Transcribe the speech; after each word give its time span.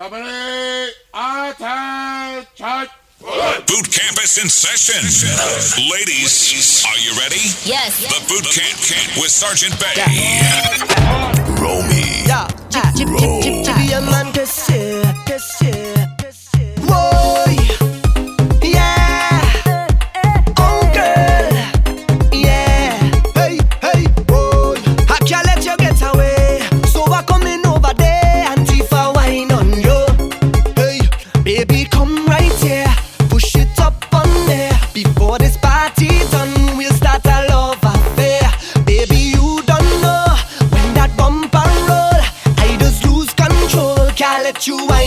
Boot 0.00 0.14
camp 3.90 4.22
is 4.22 4.38
in 4.38 4.48
session. 4.48 5.02
Ladies, 5.90 6.86
are 6.86 6.98
you 6.98 7.18
ready? 7.18 7.42
Yes. 7.66 8.06
The 8.06 8.20
boot 8.28 8.44
camp, 8.44 8.78
camp 8.78 9.16
with 9.20 9.32
Sergeant 9.32 9.74
Bay. 9.80 9.98
Romy. 11.60 12.22
Yeah. 12.28 12.46
Roll. 13.10 13.42
you 44.68 44.97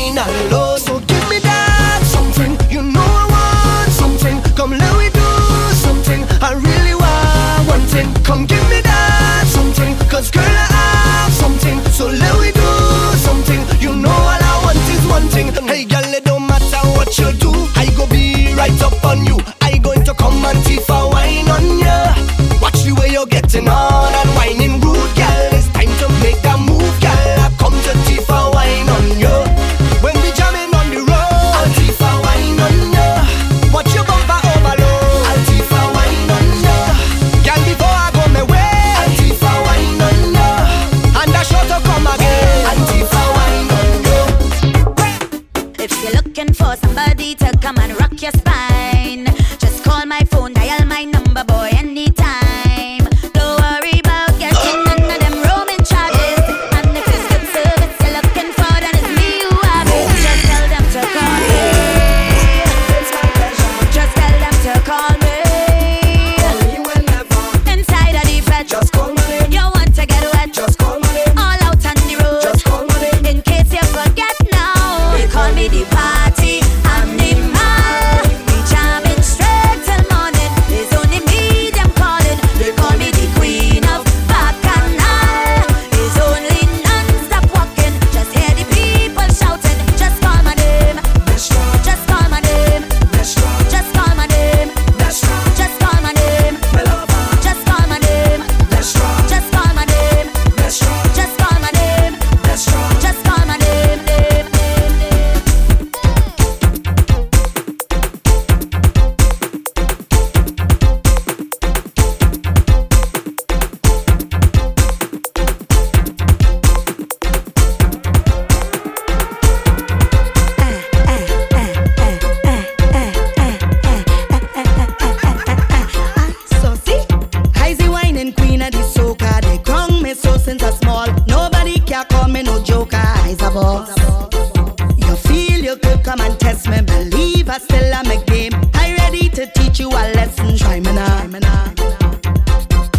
still 137.61 137.93
I'm 137.93 138.09
a 138.11 138.23
game. 138.25 138.53
I 138.73 138.95
ready 138.97 139.29
to 139.29 139.45
teach 139.57 139.79
you 139.79 139.89
a 139.89 140.03
lesson. 140.17 140.57
Try 140.57 140.79
me 140.79 140.91
now. 140.93 141.21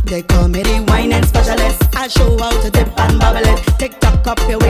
They 0.04 0.22
call 0.22 0.48
me 0.48 0.62
the 0.62 0.84
wine 0.88 1.12
and 1.12 1.26
specialist. 1.26 1.80
I 1.96 2.06
show 2.08 2.38
how 2.38 2.52
to 2.62 2.70
dip 2.70 2.88
and 3.00 3.18
bubble 3.18 3.46
it. 3.52 3.58
Tick 3.78 3.98
tock 4.00 4.26
up 4.26 4.38
your 4.48 4.61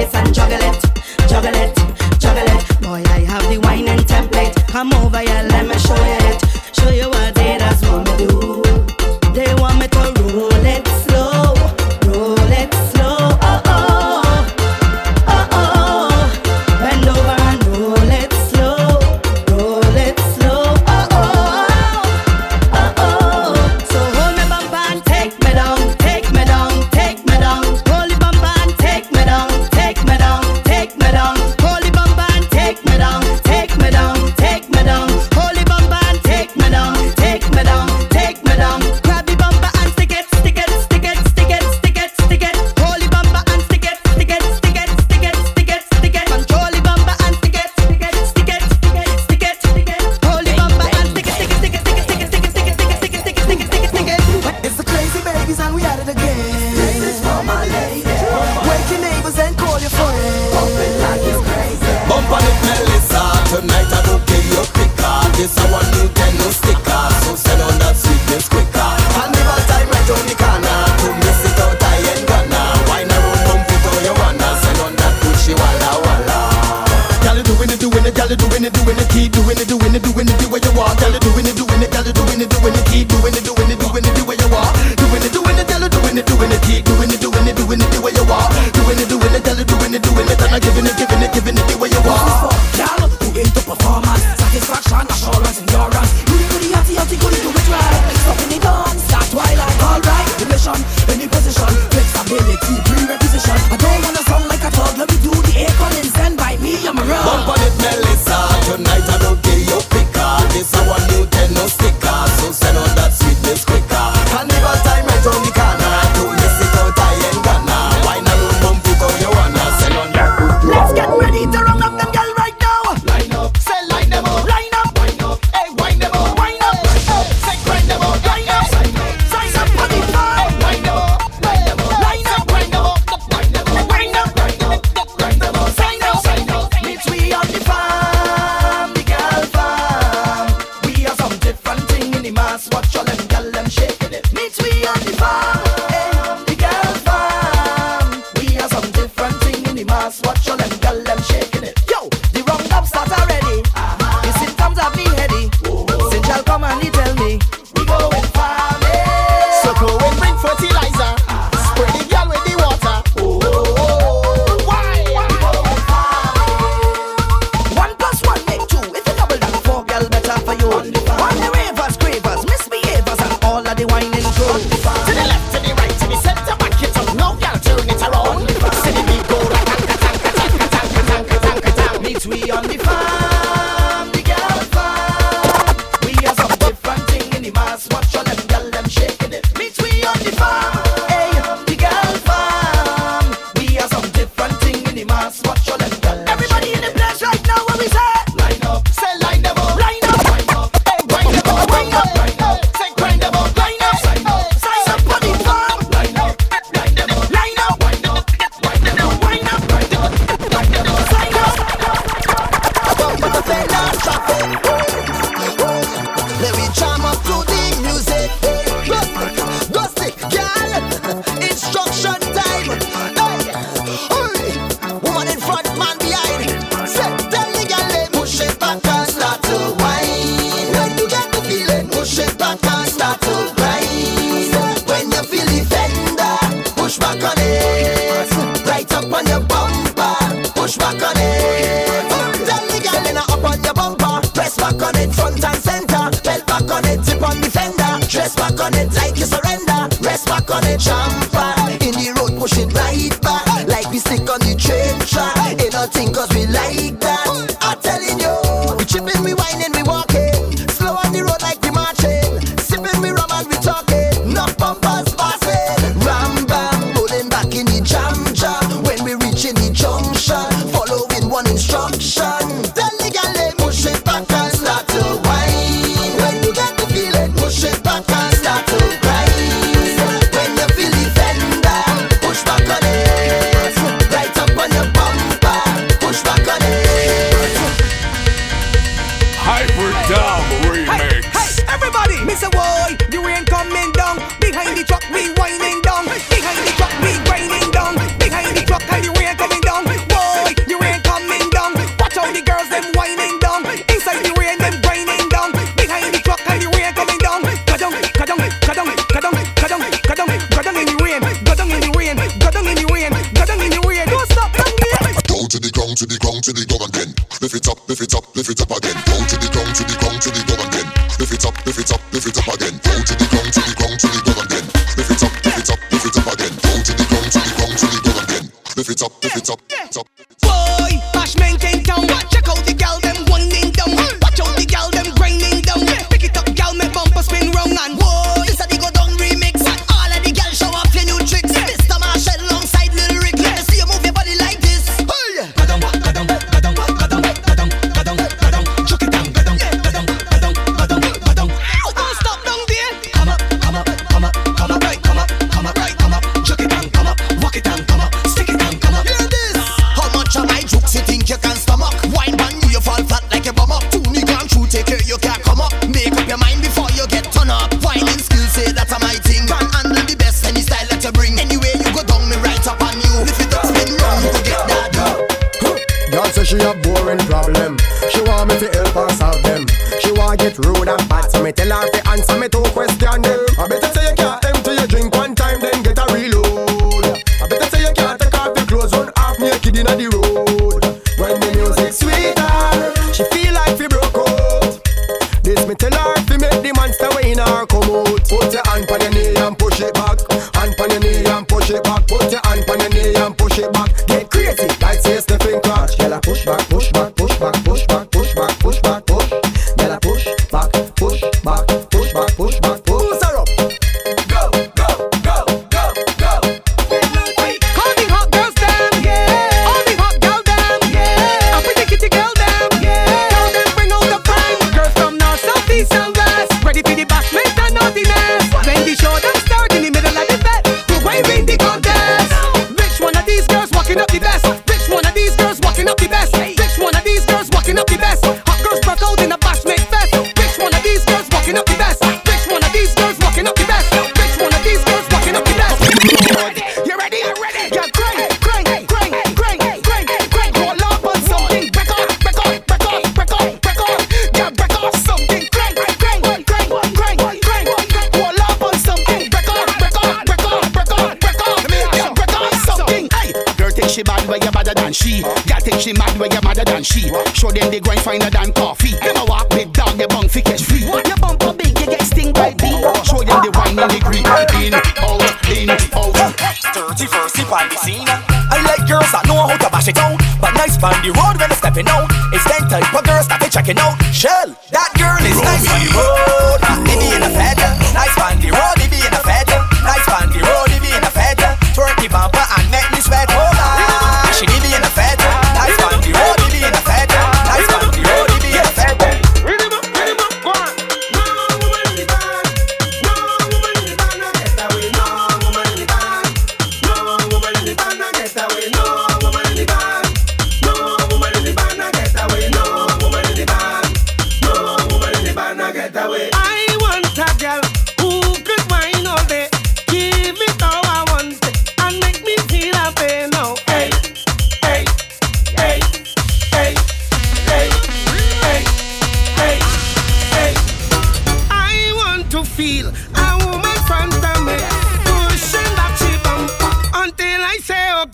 pussy 477.32 477.44
on 477.48 477.68
the 477.68 477.76
scene. 477.76 478.08
I 478.08 478.60
like 478.68 478.86
girls 478.88 479.10
that 479.12 479.24
know 479.26 479.48
how 479.48 479.56
to 479.56 479.68
bash 479.70 479.88
it 479.88 479.98
out, 479.98 480.20
but 480.40 480.52
nice 480.54 480.76
on 480.82 480.92
the 481.00 481.12
road 481.16 481.40
when 481.40 481.48
they 481.48 481.56
stepping 481.56 481.88
out. 481.88 482.08
It's 482.32 482.44
them 482.44 482.68
type 482.68 482.92
of 482.92 483.04
girls 483.04 483.28
that 483.28 483.40
they 483.40 483.48
checking 483.48 483.78
out. 483.78 483.96
Shell, 484.12 484.52
that 484.72 484.90
girl 484.96 485.22
is 485.24 485.40
nice 485.40 485.64
on 485.68 485.80
the 485.80 485.90
road, 485.96 486.60
in 486.92 487.24
feather. 487.32 487.72
Nice 487.96 488.16
on 488.20 488.36
the 488.40 488.50
road, 488.52 488.81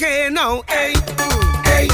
care 0.09 0.31
now. 0.31 0.63
Hey, 0.69 0.95
hey. 1.69 1.87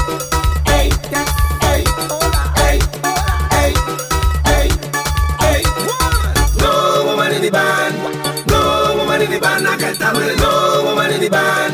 No 6.63 6.71
woman 7.07 7.31
in 7.33 7.41
the 7.41 7.51
band, 7.51 7.95
no 8.47 8.95
woman 8.97 9.21
in 9.21 9.31
the 9.31 9.39
band, 9.39 9.63
No 9.63 10.51
woman 10.85 11.11
in 11.11 11.19
the 11.19 11.29
band, 11.29 11.73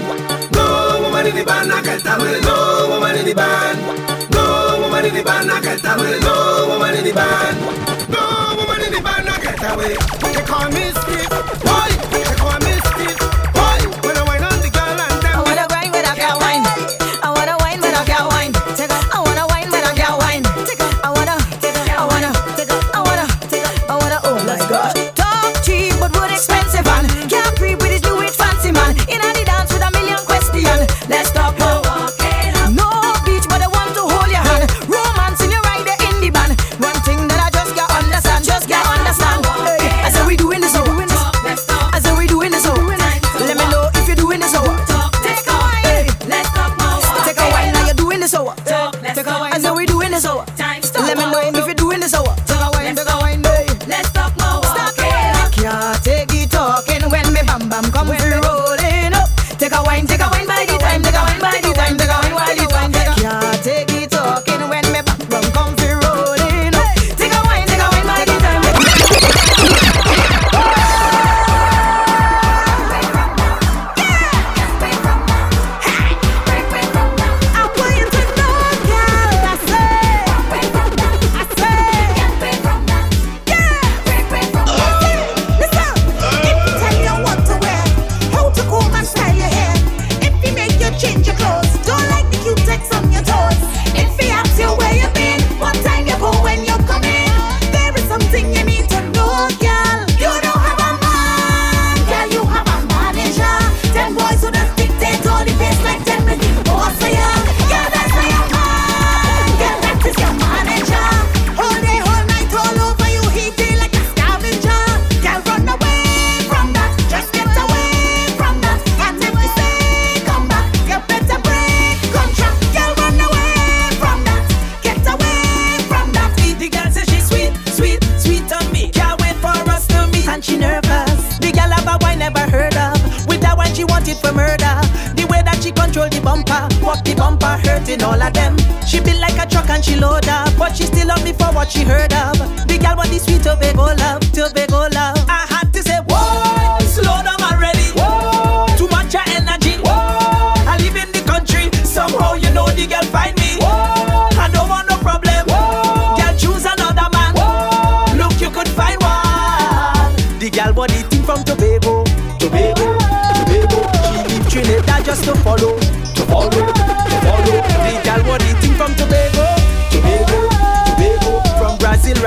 no 0.58 0.66
woman 1.04 1.28
in 1.28 1.36
the 1.36 1.44
band, 1.46 1.72
I 1.72 1.82
can't. 1.82 2.04
No 2.50 2.88
woman 2.90 3.16
in 3.18 3.26
the 3.26 3.34
band, 3.36 3.78
no 4.34 4.44
woman 4.82 5.06
in 5.06 5.14
the 5.14 5.24
band, 5.24 5.52
I 5.52 5.62
can't. 5.62 5.84
No 5.84 6.68
woman 6.70 6.96
in 6.96 7.04
the 7.06 7.14
band, 7.14 7.56
no 8.10 8.22
woman 8.58 8.82
in 8.86 8.92
the 8.94 9.02
band, 9.08 9.30
I 9.30 9.38
can't. 9.44 9.60
They 10.34 10.42
call 10.50 10.68
me 10.72 10.86
script, 11.00 11.64
boy. 11.66 12.01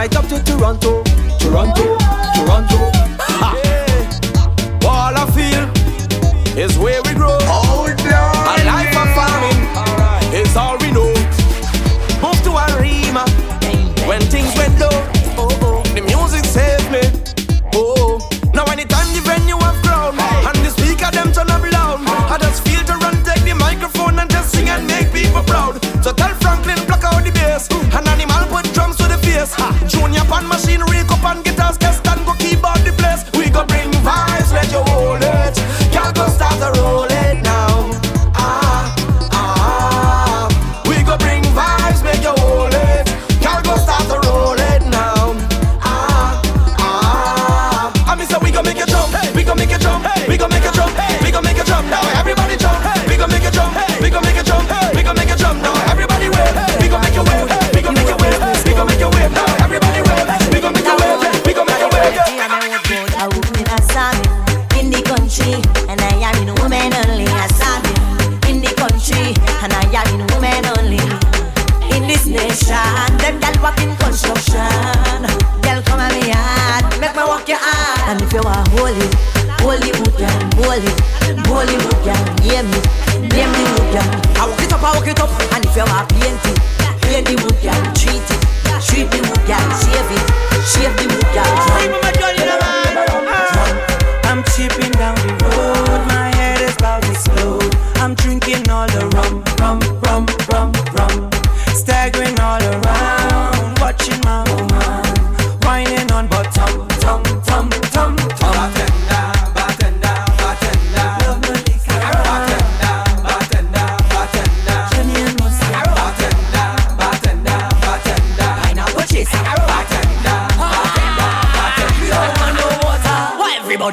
right 0.04 0.16
up 0.16 0.28
to 0.28 0.38
Toronto, 0.44 1.02
Toronto, 1.38 1.96
Toronto. 2.34 2.93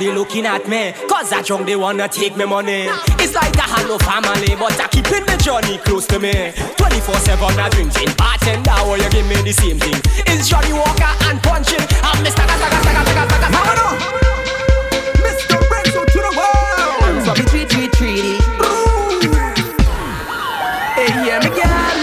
Everybody 0.02 0.20
looking 0.20 0.48
at 0.48 0.68
me, 0.68 0.94
cause 1.08 1.32
I 1.32 1.44
drunk 1.44 1.68
they 1.68 1.76
wanna 1.76 2.08
take 2.08 2.36
me 2.36 2.46
money. 2.46 2.90
It's 3.22 3.36
like 3.36 3.54
I 3.54 3.70
have 3.70 3.88
no 3.88 4.00
family, 4.00 4.56
but 4.58 4.74
I 4.82 4.88
keeping 4.88 5.22
the 5.30 5.38
journey 5.38 5.78
close 5.78 6.08
to 6.08 6.18
me. 6.18 6.34
24 6.78 7.16
7 7.22 7.46
I 7.46 7.70
drinking, 7.70 8.10
bartender, 8.18 8.74
or 8.90 8.98
you 8.98 9.08
give 9.12 9.28
me 9.30 9.38
the 9.46 9.54
same 9.54 9.78
thing. 9.78 9.94
It's 10.26 10.50
Johnnie 10.50 10.74
Walker 10.74 11.14
and 11.30 11.38
punching. 11.44 11.86
I'm 12.02 12.18
Mr. 12.26 12.42
Gaga, 12.50 12.82
Gaga, 12.82 13.14
Gaga, 13.14 13.30
Gaga, 13.30 13.48
Gaga. 13.54 13.88
Mr. 15.22 15.62
Renzo 15.70 16.02
to 16.02 16.18
the 16.18 16.34
world. 16.34 17.06
I'm 17.06 17.22
sorry, 17.22 17.46
treat, 17.46 17.70
treat. 17.94 18.42
Hey, 20.98 21.14
yeah, 21.30 21.38
me, 21.46 21.54
girl. 21.54 22.01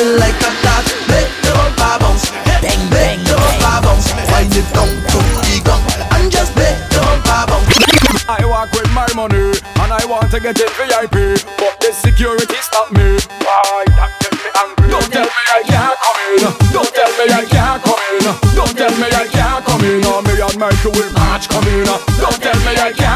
me 0.00 0.16
like 0.16 0.40
a 0.40 0.50
dog 0.64 0.84
Make 1.12 1.32
the 1.44 1.52
rubber 1.52 1.94
bounce 2.00 2.30
Bang, 2.64 2.82
bang, 2.88 3.20
the 3.24 3.36
rubber 3.36 3.76
bounce 3.84 4.08
Wind 4.32 4.56
it 4.56 4.68
down 4.72 4.88
to 4.88 5.18
the 5.44 5.56
ground 5.64 5.84
And 6.16 6.32
just 6.32 6.56
make 6.56 6.80
the 6.88 7.00
rubber 7.00 7.44
bounce 7.52 8.24
I 8.28 8.44
walk 8.46 8.72
with 8.72 8.90
my 8.94 9.08
money 9.14 9.52
And 9.82 9.90
I 9.92 10.02
want 10.06 10.30
to 10.32 10.40
get 10.40 10.56
in 10.60 10.70
VIP 10.78 11.44
But 11.58 11.80
the 11.80 11.92
security 11.92 12.56
stop 12.62 12.92
me. 12.92 13.18
Why? 13.42 13.84
That 13.98 14.14
gets 14.22 14.38
me 14.38 14.50
angry? 14.54 14.88
Don't 14.94 15.10
tell 15.10 15.26
me 15.26 15.42
I 15.50 15.62
can't 15.66 15.98
come 15.98 16.20
in. 16.30 16.38
Don't 16.70 16.92
tell 16.94 17.12
me 17.18 17.26
I 17.26 17.44
can't 17.50 17.82
come 17.82 18.04
in. 18.14 18.22
Don't 18.54 18.74
tell 18.78 18.94
me 18.94 19.08
I 19.10 19.26
can't 19.26 19.64
come 19.66 19.82
in. 19.82 20.06
Or 20.06 20.22
me 20.22 20.34
and 20.38 20.58
Michael 20.58 20.92
will 20.94 21.12
match 21.18 21.48
come 21.50 21.66
in. 21.66 21.84
Don't 22.22 22.38
tell 22.38 22.58
me 22.62 22.72
I 22.78 22.92
can't 22.94 23.09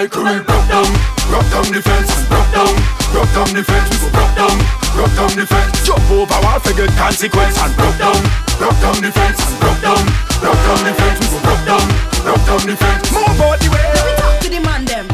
Me 0.00 0.06
and 0.06 0.16
Michael 0.16 0.44
broke 0.48 0.68
down, 0.72 0.88
broke 1.28 1.50
down 1.52 1.68
the 1.76 1.82
fence, 1.84 2.08
broke 2.32 2.48
down, 2.56 2.72
broke 3.12 3.28
down 3.36 3.52
the 3.52 3.60
fence, 3.60 3.92
we 4.00 4.08
broke 4.08 4.32
down, 4.32 4.56
broke 4.96 5.12
down 5.12 5.28
the 5.36 5.44
fence. 5.44 5.76
Jump 5.84 6.00
over 6.08 6.40
wall, 6.40 6.56
figure 6.64 6.88
consequence 6.96 7.60
and 7.60 7.76
broke 7.76 8.00
down, 8.00 8.16
broke 8.56 8.80
down 8.80 8.96
the 9.04 9.12
fence, 9.12 9.44
broke 9.60 9.76
down, 9.84 10.00
broke 10.40 10.56
down 10.56 10.80
the 10.88 10.92
fence, 10.96 11.20
we 11.28 11.36
broke 11.44 11.64
down, 11.68 11.84
broke 12.24 12.44
down 12.48 12.62
the 12.64 12.76
fence. 12.80 13.12
Move 13.12 13.44
out 13.44 13.60
the 13.60 13.68
way. 13.68 13.84
Talk 14.16 14.40
to 14.40 14.48
the 14.48 14.60
man 14.64 14.88
them. 14.88 15.04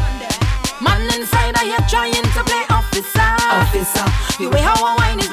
Man 0.79 1.03
inside 1.19 1.59
I 1.59 1.67
here 1.67 1.83
trying 1.91 2.23
to 2.23 2.43
play 2.47 2.63
officer. 2.71 3.27
Officer. 3.43 4.07
The 4.39 4.47
way 4.47 4.63
how 4.63 4.79
I 4.87 4.95
whine 5.03 5.26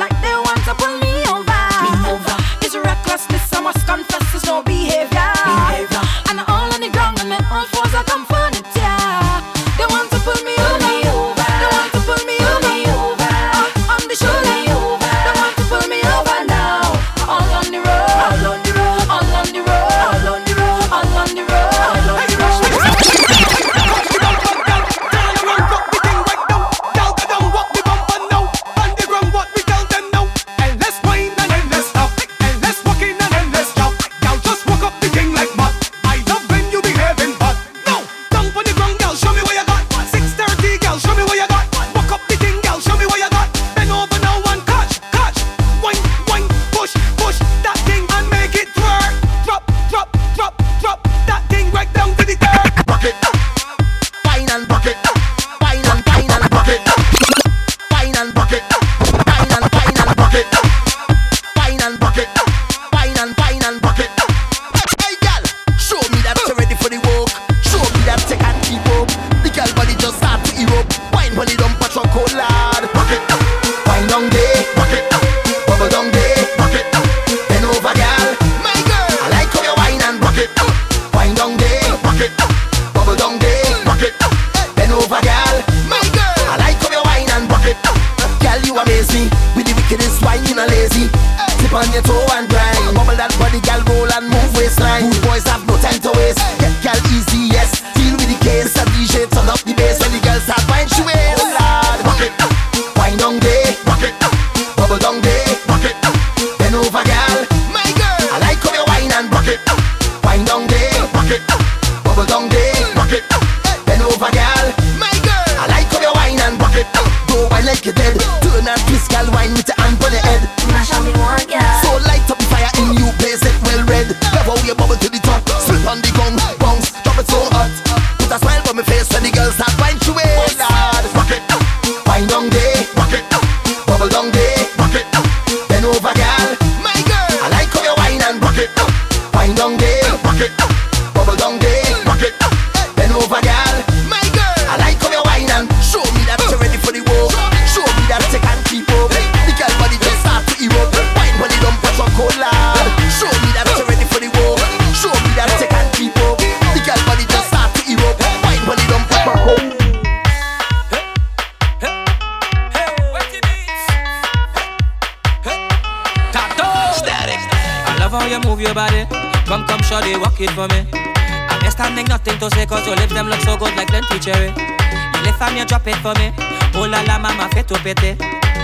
nothing 172.26 172.40
to 172.40 172.56
say 172.56 172.66
cause 172.66 172.86
your 172.88 172.96
lips 172.96 173.14
them 173.14 173.28
look 173.28 173.40
so 173.42 173.58
good 173.58 173.76
like 173.76 173.88
plenty 173.88 174.20
cherry. 174.20 174.48
You 174.48 174.54
eh? 174.56 175.24
lift 175.28 175.42
and 175.42 175.58
you 175.58 175.66
drop 175.66 175.86
it 175.88 175.96
for 175.98 176.14
me. 176.16 176.32
Oh 176.76 176.88
la 176.88 177.02
la 177.04 177.20
mama 177.20 177.50
fit 177.54 177.68
to 177.68 177.76
pity. 177.84 178.16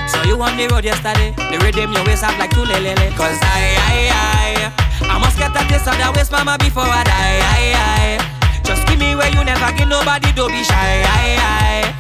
So 0.08 0.24
you 0.24 0.40
on 0.42 0.56
the 0.56 0.68
road 0.72 0.86
yesterday. 0.86 1.36
The 1.36 1.60
rhythm 1.60 1.92
your 1.92 2.06
waist 2.06 2.24
up 2.24 2.38
like 2.40 2.52
two 2.52 2.64
lele. 2.64 2.96
Cause 3.20 3.40
I, 3.42 3.76
I, 3.76 4.72
I, 5.04 5.14
I 5.14 5.20
must 5.20 5.38
get 5.38 5.52
a 5.52 5.62
taste 5.68 5.88
of 5.88 5.98
that 6.00 6.14
waist 6.16 6.32
mama 6.32 6.58
before 6.60 6.84
I 6.84 7.04
die. 7.04 7.40
I, 7.44 7.64
I. 7.76 8.64
Just 8.64 8.88
give 8.88 9.00
me 9.00 9.16
where 9.16 9.30
you 9.30 9.44
never 9.44 9.72
give 9.76 9.88
nobody, 9.90 10.32
don't 10.32 10.52
be 10.52 10.64
shy. 10.64 11.04
I, 11.04 11.36
I. 11.40 11.99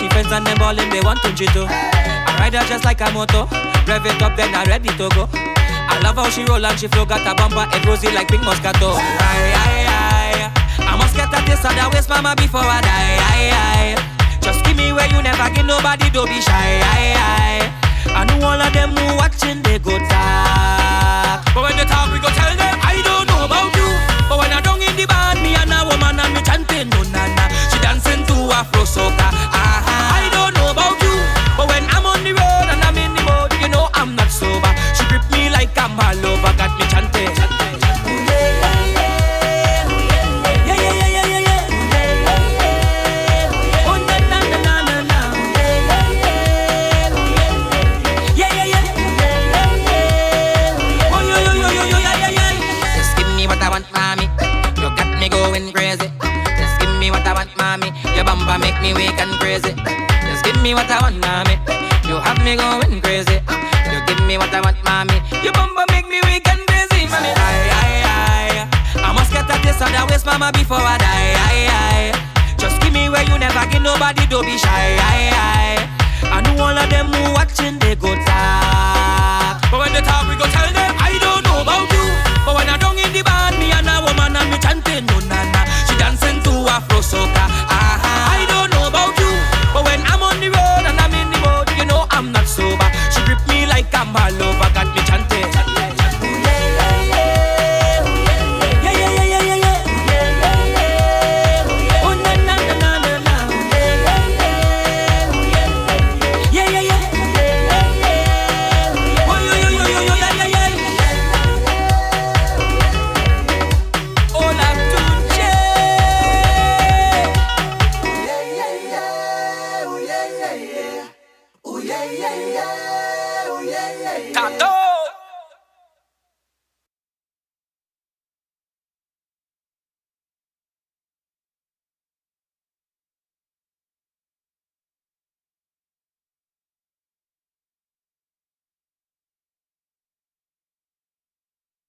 she 0.00 0.08
friends 0.08 0.32
and 0.32 0.46
them 0.46 0.56
ballin' 0.56 0.88
they 0.88 1.04
want 1.04 1.20
to 1.20 1.28
too. 1.36 1.68
I 1.68 2.32
ride 2.40 2.54
her 2.56 2.64
just 2.64 2.84
like 2.88 3.04
a 3.04 3.12
moto. 3.12 3.44
Rev 3.84 4.06
it 4.08 4.22
up 4.24 4.32
then 4.34 4.54
I 4.56 4.64
ready 4.64 4.88
to 4.96 5.06
go. 5.12 5.28
I 5.28 6.00
love 6.00 6.16
how 6.16 6.30
she 6.32 6.42
roll 6.48 6.64
and 6.64 6.78
she 6.80 6.88
flow. 6.88 7.04
Got 7.04 7.20
a 7.28 7.36
bumper 7.36 7.68
head 7.68 7.84
rosy 7.84 8.08
like 8.10 8.28
pink 8.32 8.40
moscato. 8.42 8.96
Aye, 8.96 9.52
aye, 9.60 9.84
aye. 9.92 10.88
I 10.88 10.96
must 10.96 11.12
get 11.14 11.28
a 11.28 11.38
taste 11.44 11.68
of 11.68 11.76
that 11.76 11.92
waist 11.92 12.08
mama 12.08 12.32
before 12.32 12.64
I 12.64 12.80
die. 12.80 13.20
Aye, 13.28 13.52
aye. 13.52 13.94
Just 14.40 14.64
give 14.64 14.76
me 14.80 14.88
where 14.96 15.04
you 15.12 15.20
never 15.20 15.52
give 15.52 15.68
nobody, 15.68 16.08
don't 16.08 16.32
be 16.32 16.40
shy. 16.40 16.80
Aye, 16.80 17.12
aye. 17.20 17.68
I 18.16 18.24
know 18.24 18.40
all 18.40 18.56
of 18.56 18.72
them 18.72 18.96
who 18.96 19.04
watching 19.20 19.60
they 19.60 19.76
go 19.84 19.92
talk. 20.08 21.44
But 21.52 21.60
when 21.60 21.76
they 21.76 21.84
talk, 21.84 22.08
we 22.08 22.16
go 22.24 22.32
tell 22.32 22.56
them 22.56 22.74
I 22.80 22.96
don't 23.04 23.28
know 23.28 23.44
about 23.44 23.68
you. 23.76 23.90
But 24.32 24.40
when 24.40 24.48
I 24.48 24.64
don't 24.64 24.80
in 24.80 24.96
the 24.96 25.04
band, 25.04 25.44
me 25.44 25.52
and 25.60 25.68
a 25.68 25.84
woman 25.84 26.16
and 26.16 26.32
me 26.32 26.40
chanting 26.40 26.88
no 26.88 27.04
na 27.12 27.28
na. 27.36 27.44
She 27.68 27.76
dancing 27.84 28.24
to 28.32 28.48
Afro 28.48 28.88